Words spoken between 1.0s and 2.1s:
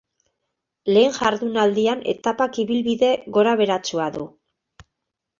jardunaldian